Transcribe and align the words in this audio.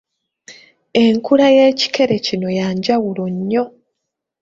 Enkula 1.03 1.47
y’ekikere 1.55 2.15
kino 2.25 2.47
ya 2.57 2.67
njawulo 2.75 3.23
nnyo. 3.35 3.63